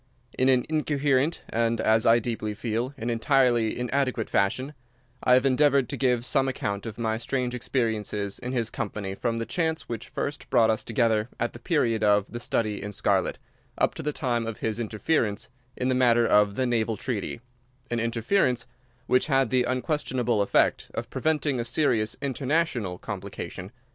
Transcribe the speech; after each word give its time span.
In 0.35 0.49
an 0.49 0.65
incoherent 0.67 1.43
and, 1.49 1.79
as 1.79 2.07
I 2.07 2.17
deeply 2.17 2.55
feel, 2.55 2.91
an 2.97 3.11
entirely 3.11 3.77
inadequate 3.77 4.31
fashion, 4.31 4.73
I 5.23 5.35
have 5.35 5.45
endeavoured 5.45 5.89
to 5.89 5.95
give 5.95 6.25
some 6.25 6.47
account 6.47 6.87
of 6.87 6.97
my 6.97 7.19
strange 7.19 7.53
experiences 7.53 8.39
in 8.39 8.51
his 8.51 8.71
company 8.71 9.13
from 9.13 9.37
the 9.37 9.45
chance 9.45 9.87
which 9.87 10.07
first 10.09 10.49
brought 10.49 10.71
us 10.71 10.83
together 10.83 11.29
at 11.39 11.53
the 11.53 11.59
period 11.59 12.01
of 12.03 12.25
the 12.31 12.39
"Study 12.39 12.81
in 12.81 12.91
Scarlet," 12.91 13.37
up 13.77 13.93
to 13.93 14.01
the 14.01 14.11
time 14.11 14.47
of 14.47 14.57
his 14.57 14.79
interference 14.79 15.49
in 15.77 15.87
the 15.87 15.93
matter 15.93 16.25
of 16.25 16.55
the 16.55 16.65
"Naval 16.65 16.97
Treaty"—an 16.97 17.99
interference 17.99 18.65
which 19.05 19.27
had 19.27 19.51
the 19.51 19.65
unquestionable 19.65 20.41
effect 20.41 20.89
of 20.95 21.11
preventing 21.11 21.59
a 21.59 21.63
serious 21.63 22.17
international 22.23 22.97
complication. 22.97 23.71